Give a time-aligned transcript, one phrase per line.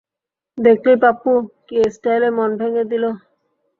[0.57, 1.31] দেখলি পাপ্পু,
[1.67, 3.03] কী স্টাইলে মন ভেঙ্গে দিল।